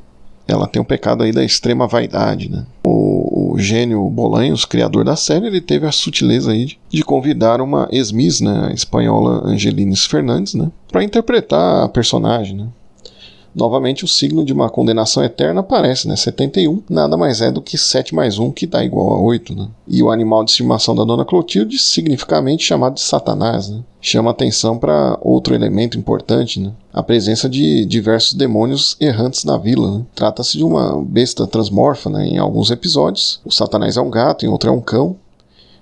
ela 0.47 0.67
tem 0.67 0.81
um 0.81 0.85
pecado 0.85 1.23
aí 1.23 1.31
da 1.31 1.43
extrema 1.43 1.87
vaidade, 1.87 2.51
né? 2.51 2.65
O, 2.83 3.53
o 3.53 3.59
gênio 3.59 4.03
Bolanhos, 4.09 4.65
criador 4.65 5.05
da 5.05 5.15
série, 5.15 5.47
ele 5.47 5.61
teve 5.61 5.87
a 5.87 5.91
sutileza 5.91 6.51
aí 6.51 6.65
de, 6.65 6.79
de 6.89 7.03
convidar 7.03 7.61
uma 7.61 7.87
ex-miss, 7.91 8.41
né, 8.41 8.67
a 8.69 8.73
espanhola 8.73 9.47
Angelines 9.47 10.05
Fernandes, 10.05 10.53
né, 10.53 10.69
para 10.91 11.03
interpretar 11.03 11.85
a 11.85 11.89
personagem, 11.89 12.57
né? 12.57 12.67
Novamente, 13.53 14.05
o 14.05 14.07
signo 14.07 14.45
de 14.45 14.53
uma 14.53 14.69
condenação 14.69 15.23
eterna 15.23 15.59
aparece, 15.59 16.07
né? 16.07 16.15
71 16.15 16.83
nada 16.89 17.17
mais 17.17 17.41
é 17.41 17.51
do 17.51 17.61
que 17.61 17.77
7 17.77 18.15
mais 18.15 18.39
1, 18.39 18.51
que 18.51 18.65
dá 18.65 18.83
igual 18.83 19.13
a 19.13 19.21
8, 19.21 19.53
né? 19.53 19.67
E 19.87 20.01
o 20.01 20.09
animal 20.09 20.43
de 20.43 20.51
estimação 20.51 20.95
da 20.95 21.03
dona 21.03 21.25
Clotilde, 21.25 21.77
significativamente 21.77 22.63
chamado 22.63 22.95
de 22.95 23.01
Satanás, 23.01 23.69
né? 23.69 23.81
Chama 23.99 24.31
atenção 24.31 24.77
para 24.77 25.17
outro 25.21 25.53
elemento 25.53 25.97
importante, 25.97 26.59
né? 26.59 26.71
A 26.93 27.03
presença 27.03 27.49
de 27.49 27.85
diversos 27.85 28.33
demônios 28.33 28.95
errantes 28.99 29.43
na 29.43 29.57
vila. 29.57 29.99
Né? 29.99 30.05
Trata-se 30.15 30.57
de 30.57 30.63
uma 30.63 31.03
besta 31.03 31.45
transmorfa, 31.45 32.09
né? 32.09 32.25
Em 32.25 32.37
alguns 32.37 32.71
episódios, 32.71 33.41
o 33.45 33.51
Satanás 33.51 33.97
é 33.97 34.01
um 34.01 34.09
gato, 34.09 34.45
em 34.45 34.49
outro 34.49 34.69
é 34.69 34.73
um 34.73 34.81
cão. 34.81 35.17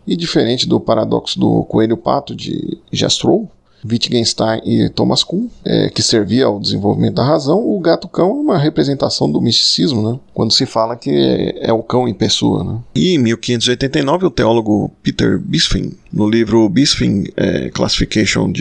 E 0.07 0.15
diferente 0.15 0.67
do 0.67 0.79
paradoxo 0.79 1.39
do 1.39 1.63
coelho-pato 1.65 2.35
de 2.35 2.79
Jastrow, 2.91 3.47
Wittgenstein 3.83 4.61
e 4.65 4.89
Thomas 4.89 5.23
Kuhn, 5.23 5.47
é, 5.65 5.89
que 5.89 6.01
servia 6.01 6.45
ao 6.45 6.59
desenvolvimento 6.59 7.15
da 7.15 7.23
razão, 7.23 7.59
o 7.59 7.79
gato-cão 7.79 8.29
é 8.29 8.33
uma 8.33 8.57
representação 8.57 9.31
do 9.31 9.41
misticismo, 9.41 10.11
né? 10.11 10.19
quando 10.33 10.53
se 10.53 10.65
fala 10.65 10.95
que 10.95 11.09
é, 11.09 11.69
é, 11.69 11.73
o 11.73 11.83
cão 11.83 12.07
em 12.07 12.13
pessoa. 12.13 12.63
Né? 12.63 12.79
E 12.95 13.15
em 13.15 13.17
1589, 13.17 14.25
o 14.25 14.31
teólogo 14.31 14.91
Peter 15.03 15.39
Bisping, 15.39 15.93
no 16.11 16.29
livro 16.29 16.67
Bisping 16.69 17.25
é, 17.35 17.69
Classification 17.69 18.51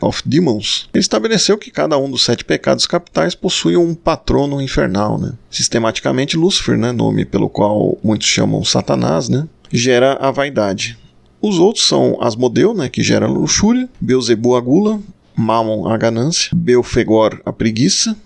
of 0.00 0.22
Demons, 0.24 0.88
estabeleceu 0.94 1.58
que 1.58 1.70
cada 1.70 1.98
um 1.98 2.10
dos 2.10 2.24
sete 2.24 2.44
pecados 2.44 2.86
capitais 2.86 3.34
possui 3.34 3.76
um 3.76 3.94
patrono 3.94 4.60
infernal. 4.60 5.18
Né? 5.18 5.32
Sistematicamente, 5.50 6.36
Lúcifer, 6.36 6.78
né, 6.78 6.92
nome 6.92 7.24
pelo 7.24 7.48
qual 7.48 7.98
muitos 8.02 8.28
chamam 8.28 8.64
Satanás, 8.64 9.28
né, 9.28 9.46
gera 9.70 10.14
a 10.20 10.30
vaidade. 10.30 10.98
Os 11.40 11.58
outros 11.58 11.86
são 11.86 12.18
Asmodeu, 12.20 12.74
né, 12.74 12.88
que 12.88 13.02
gera 13.02 13.26
luxúria, 13.26 13.88
Beuzebu 14.00 14.56
a 14.56 14.60
gula, 14.60 15.00
Mammon 15.36 15.88
a 15.88 15.96
ganância, 15.96 16.50
Belfegor 16.54 17.40
a 17.44 17.52
preguiça, 17.52 18.16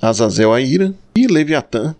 Azazel 0.00 0.52
a 0.52 0.60
ira 0.60 0.94
e 1.16 1.26
Leviatã 1.26 1.94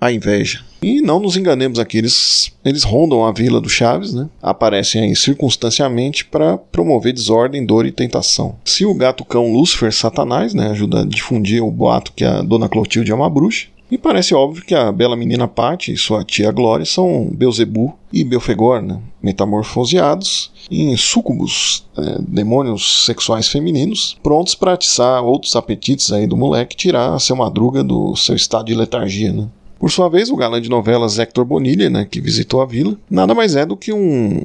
a 0.00 0.12
inveja. 0.12 0.62
E 0.82 1.00
não 1.00 1.18
nos 1.18 1.34
enganemos 1.36 1.78
aqui, 1.78 1.96
eles, 1.96 2.52
eles 2.62 2.82
rondam 2.82 3.24
a 3.24 3.32
vila 3.32 3.58
do 3.58 3.70
Chaves, 3.70 4.12
né? 4.12 4.28
Aparecem 4.42 5.02
aí 5.02 5.16
circunstancialmente 5.16 6.26
para 6.26 6.58
promover 6.58 7.14
desordem, 7.14 7.64
dor 7.64 7.86
e 7.86 7.92
tentação. 7.92 8.56
Se 8.64 8.84
o 8.84 8.94
gato-cão 8.94 9.50
Lúcifer 9.50 9.92
Satanás, 9.94 10.52
né, 10.52 10.68
ajuda 10.70 11.00
a 11.00 11.04
difundir 11.06 11.64
o 11.64 11.70
boato 11.70 12.12
que 12.12 12.22
a 12.22 12.42
Dona 12.42 12.68
Clotilde 12.68 13.10
é 13.10 13.14
uma 13.14 13.30
bruxa, 13.30 13.68
e 13.90 13.98
parece 13.98 14.34
óbvio 14.34 14.64
que 14.64 14.74
a 14.74 14.90
bela 14.90 15.16
menina 15.16 15.46
Patti 15.46 15.92
e 15.92 15.96
sua 15.96 16.24
tia 16.24 16.50
Glória 16.50 16.86
são 16.86 17.28
Beuzebu 17.32 17.94
e 18.12 18.24
Belfegor, 18.24 18.80
né? 18.80 19.00
metamorfoseados 19.22 20.52
em 20.70 20.96
súcubos, 20.96 21.84
é, 21.96 22.18
demônios 22.20 23.04
sexuais 23.04 23.48
femininos, 23.48 24.16
prontos 24.22 24.54
para 24.54 24.72
atiçar 24.72 25.22
outros 25.22 25.54
apetites 25.54 26.10
aí 26.12 26.26
do 26.26 26.36
moleque, 26.36 26.76
tirar 26.76 27.14
a 27.14 27.18
seu 27.18 27.36
madruga 27.36 27.84
do 27.84 28.16
seu 28.16 28.34
estado 28.34 28.66
de 28.66 28.74
letargia. 28.74 29.32
Né? 29.32 29.48
Por 29.78 29.90
sua 29.90 30.08
vez, 30.08 30.30
o 30.30 30.36
galã 30.36 30.60
de 30.60 30.70
novelas 30.70 31.18
Hector 31.18 31.44
Bonilha, 31.44 31.90
né, 31.90 32.06
que 32.10 32.20
visitou 32.20 32.62
a 32.62 32.66
vila, 32.66 32.96
nada 33.10 33.34
mais 33.34 33.54
é 33.54 33.66
do 33.66 33.76
que 33.76 33.92
um 33.92 34.40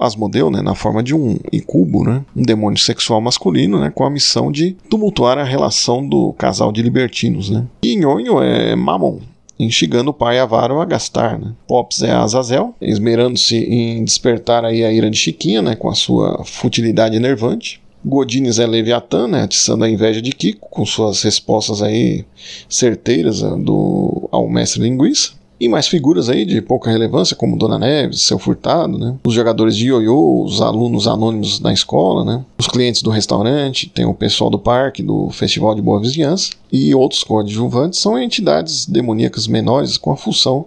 Asmodeu, 0.00 0.50
né, 0.50 0.62
na 0.62 0.74
forma 0.74 1.02
de 1.02 1.14
um 1.14 1.38
incubo, 1.52 2.04
né, 2.04 2.24
um 2.34 2.42
demônio 2.42 2.78
sexual 2.78 3.20
masculino, 3.20 3.78
né, 3.80 3.90
com 3.94 4.04
a 4.04 4.10
missão 4.10 4.50
de 4.50 4.76
tumultuar 4.90 5.38
a 5.38 5.44
relação 5.44 6.06
do 6.06 6.32
casal 6.34 6.72
de 6.72 6.82
libertinos. 6.82 7.50
Né. 7.50 7.64
E 7.82 7.96
Nhonho 7.96 8.42
é 8.42 8.74
Mammon, 8.74 9.20
instigando 9.58 10.10
o 10.10 10.14
pai 10.14 10.38
avaro 10.38 10.80
a 10.80 10.84
gastar. 10.84 11.38
Né? 11.38 11.52
Pops 11.66 12.02
é 12.02 12.10
Azazel, 12.10 12.74
esmerando-se 12.80 13.56
em 13.56 14.04
despertar 14.04 14.64
aí 14.64 14.84
a 14.84 14.92
ira 14.92 15.10
de 15.10 15.16
Chiquinha, 15.16 15.62
né, 15.62 15.74
com 15.74 15.88
a 15.88 15.94
sua 15.94 16.42
futilidade 16.44 17.16
enervante. 17.16 17.80
Godines 18.04 18.60
é 18.60 18.66
Leviatã, 18.66 19.26
né, 19.26 19.42
atiçando 19.42 19.84
a 19.84 19.90
inveja 19.90 20.22
de 20.22 20.30
Kiko, 20.30 20.68
com 20.70 20.86
suas 20.86 21.22
respostas 21.22 21.82
aí 21.82 22.24
certeiras 22.68 23.42
né, 23.42 23.56
do, 23.58 24.28
ao 24.30 24.48
mestre 24.48 24.80
linguiça. 24.80 25.32
E 25.58 25.68
mais 25.68 25.88
figuras 25.88 26.28
aí 26.28 26.44
de 26.44 26.60
pouca 26.60 26.90
relevância, 26.90 27.34
como 27.34 27.56
Dona 27.56 27.78
Neves, 27.78 28.20
Seu 28.20 28.38
Furtado, 28.38 28.98
né? 28.98 29.14
Os 29.24 29.32
jogadores 29.32 29.74
de 29.76 29.86
ioiô, 29.86 30.44
os 30.44 30.60
alunos 30.60 31.08
anônimos 31.08 31.58
da 31.58 31.72
escola, 31.72 32.24
né? 32.24 32.44
Os 32.58 32.66
clientes 32.66 33.00
do 33.00 33.10
restaurante, 33.10 33.88
tem 33.88 34.04
o 34.04 34.12
pessoal 34.12 34.50
do 34.50 34.58
parque, 34.58 35.02
do 35.02 35.30
Festival 35.30 35.74
de 35.74 35.80
Boa 35.80 36.00
Vizinhança. 36.00 36.50
E 36.70 36.94
outros 36.94 37.24
coadjuvantes 37.24 38.00
são 38.00 38.18
entidades 38.18 38.84
demoníacas 38.84 39.46
menores 39.46 39.96
com 39.96 40.12
a 40.12 40.16
função 40.16 40.66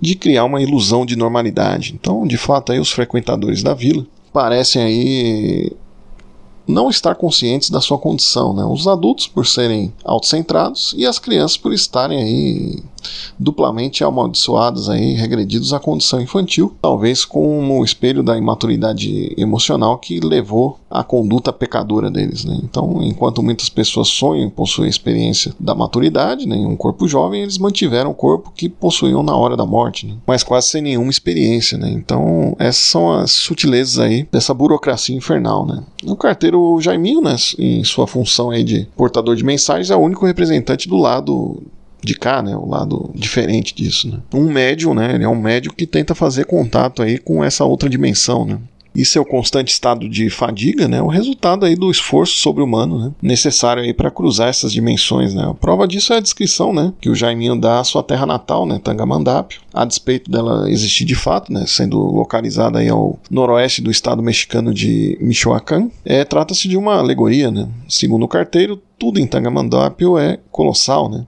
de 0.00 0.14
criar 0.14 0.44
uma 0.44 0.60
ilusão 0.60 1.06
de 1.06 1.16
normalidade. 1.16 1.94
Então, 1.94 2.26
de 2.26 2.36
fato, 2.36 2.72
aí 2.72 2.80
os 2.80 2.90
frequentadores 2.90 3.62
da 3.62 3.74
vila 3.74 4.04
parecem 4.32 4.82
aí 4.82 5.72
não 6.66 6.90
estar 6.90 7.14
conscientes 7.14 7.70
da 7.70 7.80
sua 7.80 7.98
condição, 7.98 8.52
né? 8.52 8.64
Os 8.64 8.86
adultos 8.86 9.26
por 9.26 9.46
serem 9.46 9.92
autocentrados 10.04 10.94
e 10.96 11.06
as 11.06 11.18
crianças 11.18 11.56
por 11.56 11.72
estarem 11.72 12.22
aí 12.22 12.82
duplamente 13.38 14.02
amaldiçoados 14.02 14.88
aí, 14.88 15.14
regredidos 15.14 15.72
à 15.72 15.78
condição 15.78 16.20
infantil, 16.20 16.74
talvez 16.80 17.24
como 17.24 17.80
o 17.80 17.84
espelho 17.84 18.22
da 18.22 18.36
imaturidade 18.36 19.34
emocional 19.36 19.98
que 19.98 20.20
levou 20.20 20.78
à 20.90 21.02
conduta 21.02 21.52
pecadora 21.52 22.10
deles, 22.10 22.44
né? 22.44 22.58
Então, 22.62 23.02
enquanto 23.02 23.42
muitas 23.42 23.68
pessoas 23.68 24.08
sonham 24.08 24.46
em 24.46 24.50
possuir 24.50 24.86
a 24.86 24.90
experiência 24.90 25.54
da 25.58 25.74
maturidade, 25.74 26.46
né, 26.46 26.56
em 26.56 26.66
um 26.66 26.76
corpo 26.76 27.06
jovem, 27.06 27.42
eles 27.42 27.58
mantiveram 27.58 28.10
o 28.10 28.14
corpo 28.14 28.52
que 28.54 28.68
possuíam 28.68 29.22
na 29.22 29.36
hora 29.36 29.56
da 29.56 29.66
morte, 29.66 30.06
né? 30.06 30.16
mas 30.26 30.42
quase 30.42 30.68
sem 30.68 30.82
nenhuma 30.82 31.10
experiência, 31.10 31.76
né? 31.78 31.90
Então, 31.90 32.56
essas 32.58 32.84
são 32.84 33.12
as 33.12 33.32
sutilezas 33.32 33.98
aí 33.98 34.26
dessa 34.30 34.54
burocracia 34.54 35.16
infernal, 35.16 35.66
né? 35.66 35.82
O 36.04 36.16
carteiro 36.16 36.55
Jaiminho, 36.80 37.20
né, 37.20 37.36
em 37.58 37.84
sua 37.84 38.06
função 38.06 38.50
aí 38.50 38.64
de 38.64 38.86
portador 38.96 39.36
de 39.36 39.44
mensagens, 39.44 39.90
é 39.90 39.96
o 39.96 40.00
único 40.00 40.26
representante 40.26 40.88
do 40.88 40.96
lado 40.96 41.62
de 42.02 42.14
cá, 42.14 42.42
né, 42.42 42.56
o 42.56 42.68
lado 42.68 43.10
diferente 43.14 43.74
disso, 43.74 44.08
né. 44.08 44.18
Um 44.32 44.50
médium, 44.50 44.94
né, 44.94 45.14
ele 45.14 45.24
é 45.24 45.28
um 45.28 45.40
médium 45.40 45.72
que 45.74 45.86
tenta 45.86 46.14
fazer 46.14 46.44
contato 46.44 47.02
aí 47.02 47.18
com 47.18 47.42
essa 47.42 47.64
outra 47.64 47.88
dimensão, 47.88 48.44
né. 48.44 48.58
E 48.96 49.04
seu 49.04 49.24
constante 49.24 49.72
estado 49.72 50.08
de 50.08 50.30
fadiga, 50.30 50.88
né, 50.88 50.96
é 50.96 51.02
o 51.02 51.06
resultado 51.06 51.66
aí 51.66 51.76
do 51.76 51.90
esforço 51.90 52.38
sobre-humano, 52.38 52.98
né, 52.98 53.12
necessário 53.20 53.82
aí 53.82 53.92
para 53.92 54.10
cruzar 54.10 54.48
essas 54.48 54.72
dimensões, 54.72 55.34
né. 55.34 55.44
A 55.46 55.52
prova 55.52 55.86
disso 55.86 56.14
é 56.14 56.16
a 56.16 56.20
descrição, 56.20 56.72
né, 56.72 56.94
que 56.98 57.10
o 57.10 57.14
Jaiminho 57.14 57.60
dá 57.60 57.80
à 57.80 57.84
sua 57.84 58.02
terra 58.02 58.24
natal, 58.24 58.64
né, 58.64 58.80
Tangamandapio, 58.82 59.60
a 59.74 59.84
despeito 59.84 60.30
dela 60.30 60.70
existir 60.70 61.04
de 61.04 61.14
fato, 61.14 61.52
né, 61.52 61.64
sendo 61.66 61.98
localizada 61.98 62.78
aí 62.78 62.88
ao 62.88 63.18
noroeste 63.30 63.82
do 63.82 63.90
estado 63.90 64.22
mexicano 64.22 64.72
de 64.72 65.18
Michoacán, 65.20 65.90
é, 66.02 66.24
trata-se 66.24 66.66
de 66.66 66.78
uma 66.78 66.94
alegoria, 66.94 67.50
né. 67.50 67.68
Segundo 67.86 68.22
o 68.22 68.28
carteiro, 68.28 68.80
tudo 68.98 69.20
em 69.20 69.26
Tangamandapio 69.26 70.16
é 70.16 70.38
colossal, 70.50 71.10
né 71.10 71.26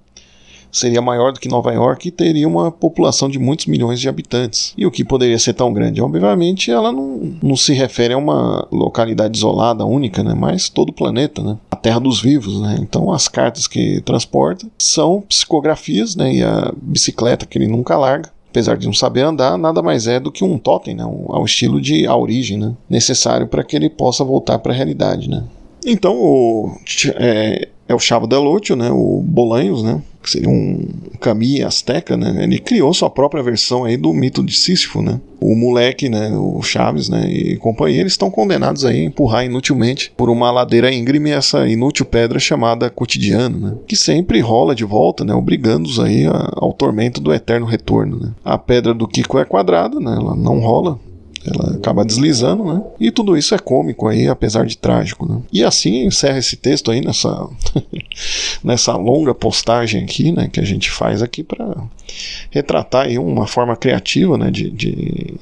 seria 0.70 1.02
maior 1.02 1.32
do 1.32 1.40
que 1.40 1.48
Nova 1.48 1.72
York 1.72 2.08
e 2.08 2.10
teria 2.10 2.46
uma 2.46 2.70
população 2.70 3.28
de 3.28 3.38
muitos 3.38 3.66
milhões 3.66 4.00
de 4.00 4.08
habitantes. 4.08 4.72
E 4.76 4.86
o 4.86 4.90
que 4.90 5.04
poderia 5.04 5.38
ser 5.38 5.54
tão 5.54 5.72
grande? 5.72 6.00
Obviamente, 6.00 6.70
ela 6.70 6.92
não, 6.92 7.36
não 7.42 7.56
se 7.56 7.72
refere 7.72 8.14
a 8.14 8.18
uma 8.18 8.66
localidade 8.70 9.36
isolada, 9.36 9.84
única, 9.84 10.22
né? 10.22 10.34
mas 10.34 10.68
todo 10.68 10.90
o 10.90 10.94
planeta, 10.94 11.42
né? 11.42 11.56
a 11.70 11.76
Terra 11.76 12.00
dos 12.00 12.20
Vivos. 12.20 12.60
Né? 12.60 12.78
Então, 12.80 13.12
as 13.12 13.28
cartas 13.28 13.66
que 13.66 14.00
transporta 14.02 14.66
são 14.78 15.20
psicografias 15.22 16.16
né? 16.16 16.34
e 16.34 16.42
a 16.42 16.72
bicicleta 16.80 17.46
que 17.46 17.58
ele 17.58 17.68
nunca 17.68 17.96
larga 17.96 18.30
apesar 18.50 18.78
de 18.78 18.86
não 18.86 18.94
saber 18.94 19.22
andar, 19.22 19.58
nada 19.58 19.82
mais 19.82 20.06
é 20.06 20.18
do 20.18 20.32
que 20.32 20.42
um 20.42 20.58
totem, 20.58 20.94
né? 20.94 21.04
ao 21.04 21.44
estilo 21.44 21.80
de 21.80 22.06
a 22.06 22.16
origem, 22.16 22.56
né? 22.56 22.74
necessário 22.88 23.46
para 23.46 23.62
que 23.62 23.76
ele 23.76 23.90
possa 23.90 24.24
voltar 24.24 24.58
para 24.58 24.72
a 24.72 24.74
realidade. 24.74 25.28
Né? 25.28 25.44
Então, 25.86 26.16
o, 26.16 26.76
é, 27.16 27.68
é 27.88 27.94
o 27.94 27.98
Chavo 27.98 28.26
Delúcio, 28.26 28.76
né? 28.76 28.90
o 28.90 29.22
Bolanhos, 29.24 29.82
né? 29.82 30.00
que 30.22 30.30
seria 30.30 30.48
um 30.48 30.86
Kami 31.20 31.62
asteca, 31.62 32.16
né? 32.16 32.44
Ele 32.44 32.58
criou 32.58 32.92
sua 32.92 33.08
própria 33.08 33.42
versão 33.42 33.84
aí 33.84 33.96
do 33.96 34.12
mito 34.12 34.44
de 34.44 34.54
Sísifo, 34.54 35.00
né? 35.00 35.20
O 35.40 35.54
moleque, 35.54 36.08
né, 36.08 36.30
o 36.36 36.60
Chaves, 36.62 37.08
né, 37.08 37.30
e 37.30 37.56
companhia, 37.56 38.00
eles 38.00 38.12
estão 38.12 38.28
condenados 38.28 38.84
aí 38.84 39.00
a 39.00 39.04
empurrar 39.04 39.44
inutilmente 39.44 40.12
por 40.16 40.28
uma 40.28 40.50
ladeira 40.50 40.92
íngreme 40.92 41.30
essa 41.30 41.68
inútil 41.68 42.04
pedra 42.04 42.40
chamada 42.40 42.90
cotidiano, 42.90 43.58
né? 43.58 43.74
Que 43.86 43.94
sempre 43.96 44.40
rola 44.40 44.74
de 44.74 44.84
volta, 44.84 45.24
né, 45.24 45.32
obrigando-os 45.32 46.00
aí 46.00 46.26
a, 46.26 46.50
ao 46.56 46.72
tormento 46.72 47.20
do 47.20 47.32
eterno 47.32 47.66
retorno, 47.66 48.18
né? 48.20 48.32
A 48.44 48.58
pedra 48.58 48.92
do 48.92 49.06
Kiko 49.06 49.38
é 49.38 49.44
quadrada, 49.44 50.00
né? 50.00 50.16
Ela 50.20 50.34
não 50.34 50.58
rola, 50.58 50.98
Ela 51.52 51.76
acaba 51.76 52.04
deslizando, 52.04 52.64
né? 52.64 52.82
E 53.00 53.10
tudo 53.10 53.36
isso 53.36 53.54
é 53.54 53.58
cômico 53.58 54.06
aí, 54.08 54.28
apesar 54.28 54.66
de 54.66 54.76
trágico, 54.76 55.26
né? 55.26 55.40
E 55.52 55.64
assim 55.64 56.04
encerra 56.04 56.38
esse 56.38 56.56
texto 56.56 56.90
aí 56.90 57.00
nessa 57.00 57.48
nessa 58.62 58.96
longa 58.96 59.34
postagem 59.34 60.02
aqui, 60.02 60.32
né, 60.32 60.48
que 60.52 60.60
a 60.60 60.64
gente 60.64 60.90
faz 60.90 61.22
aqui 61.22 61.42
para 61.42 61.76
retratar 62.50 63.06
aí 63.06 63.18
uma 63.18 63.46
forma 63.46 63.76
criativa, 63.76 64.36
né, 64.36 64.50
de, 64.50 64.70
de 64.70 65.34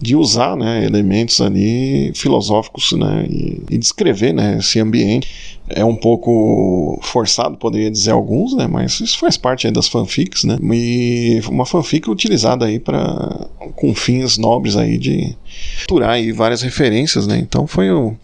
de 0.00 0.16
usar 0.16 0.56
né, 0.56 0.84
elementos 0.84 1.40
ali 1.40 2.12
filosóficos 2.14 2.92
né, 2.92 3.26
e, 3.28 3.62
e 3.70 3.78
descrever 3.78 4.32
né, 4.32 4.58
esse 4.58 4.80
ambiente. 4.80 5.56
É 5.68 5.84
um 5.84 5.96
pouco 5.96 6.98
forçado, 7.02 7.56
poderia 7.56 7.90
dizer 7.90 8.12
alguns, 8.12 8.54
né, 8.54 8.68
mas 8.68 9.00
isso 9.00 9.18
faz 9.18 9.36
parte 9.36 9.68
das 9.70 9.88
fanfics, 9.88 10.44
né, 10.44 10.56
e 10.72 11.40
uma 11.48 11.66
fanfic 11.66 12.08
utilizada 12.08 12.66
aí 12.66 12.78
para 12.78 13.48
com 13.74 13.92
fins 13.92 14.38
nobres 14.38 14.76
aí 14.76 14.96
de 14.96 15.36
capturar 15.78 16.18
várias 16.34 16.62
referências, 16.62 17.26
né, 17.26 17.36
então 17.38 17.66
foi 17.66 17.90
o, 17.90 18.14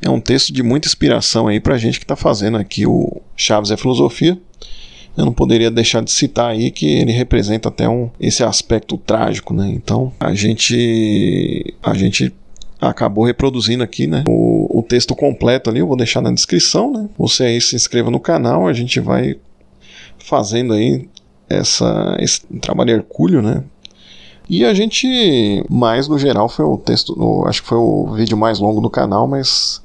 é 0.00 0.08
um 0.08 0.20
texto 0.20 0.52
de 0.52 0.62
muita 0.62 0.86
inspiração 0.86 1.48
aí 1.48 1.58
para 1.58 1.74
a 1.74 1.78
gente 1.78 1.98
que 1.98 2.04
está 2.04 2.14
fazendo 2.14 2.56
aqui 2.56 2.86
o 2.86 3.20
Chaves 3.36 3.72
é 3.72 3.76
Filosofia 3.76 4.38
eu 5.16 5.24
não 5.24 5.32
poderia 5.32 5.70
deixar 5.70 6.02
de 6.02 6.10
citar 6.10 6.50
aí 6.50 6.70
que 6.70 6.86
ele 6.86 7.12
representa 7.12 7.68
até 7.68 7.88
um, 7.88 8.10
esse 8.20 8.44
aspecto 8.44 8.98
trágico, 8.98 9.54
né? 9.54 9.68
Então 9.68 10.12
a 10.20 10.34
gente 10.34 11.74
a 11.82 11.94
gente 11.94 12.34
acabou 12.80 13.24
reproduzindo 13.24 13.82
aqui, 13.82 14.06
né? 14.06 14.24
O, 14.28 14.80
o 14.80 14.82
texto 14.82 15.14
completo 15.14 15.70
ali 15.70 15.80
eu 15.80 15.86
vou 15.86 15.96
deixar 15.96 16.20
na 16.20 16.30
descrição, 16.30 16.92
né? 16.92 17.08
Você 17.18 17.44
aí 17.44 17.60
se 17.60 17.74
inscreva 17.74 18.10
no 18.10 18.20
canal, 18.20 18.66
a 18.66 18.72
gente 18.72 19.00
vai 19.00 19.36
fazendo 20.18 20.74
aí 20.74 21.08
essa, 21.48 22.16
esse 22.20 22.42
trabalho 22.60 22.90
hercúleo, 22.90 23.40
né? 23.40 23.64
E 24.48 24.64
a 24.64 24.72
gente, 24.74 25.64
mais 25.68 26.06
no 26.06 26.18
geral, 26.18 26.48
foi 26.48 26.64
o 26.64 26.76
texto, 26.76 27.16
no, 27.16 27.46
acho 27.48 27.62
que 27.62 27.68
foi 27.68 27.78
o 27.78 28.12
vídeo 28.12 28.36
mais 28.36 28.60
longo 28.60 28.80
do 28.80 28.90
canal, 28.90 29.26
mas 29.26 29.82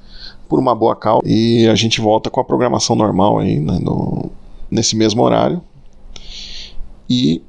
por 0.47 0.59
uma 0.59 0.75
boa 0.75 0.95
causa. 0.95 1.23
E 1.25 1.67
a 1.67 1.75
gente 1.75 1.99
volta 2.01 2.29
com 2.29 2.39
a 2.39 2.43
programação 2.43 2.95
normal 2.95 3.39
aí, 3.39 3.59
né? 3.59 3.79
No, 3.81 4.29
nesse 4.71 4.95
mesmo 4.95 5.21
horário. 5.21 5.61
E 7.09 7.41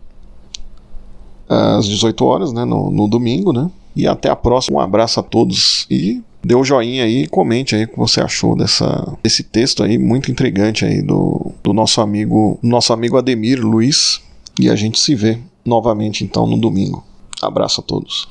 às 1.49 1.87
18 1.87 2.25
horas, 2.25 2.53
né, 2.53 2.65
no, 2.65 2.91
no 2.91 3.07
domingo, 3.07 3.53
né? 3.53 3.71
E 3.95 4.07
até 4.07 4.29
a 4.29 4.37
próxima. 4.37 4.79
Um 4.79 4.81
abraço 4.81 5.21
a 5.21 5.23
todos 5.23 5.87
e 5.91 6.23
dê 6.43 6.55
um 6.55 6.65
joinha 6.65 7.05
aí 7.05 7.27
comente 7.29 7.77
aí 7.77 7.85
o 7.85 7.89
que 7.89 7.99
você 7.99 8.21
achou 8.21 8.57
dessa, 8.57 9.17
desse 9.23 9.45
texto 9.45 9.83
aí 9.83 9.97
muito 9.97 10.31
intrigante 10.31 10.85
aí 10.85 11.01
do, 11.01 11.53
do 11.63 11.73
nosso 11.73 12.01
amigo 12.01 12.59
nosso 12.61 12.93
amigo 12.93 13.17
Ademir 13.17 13.65
Luiz 13.65 14.21
e 14.59 14.69
a 14.69 14.75
gente 14.75 14.99
se 14.99 15.15
vê 15.15 15.39
novamente 15.65 16.25
então 16.25 16.47
no 16.47 16.57
domingo. 16.57 17.05
Abraço 17.41 17.81
a 17.81 17.85
todos. 17.85 18.29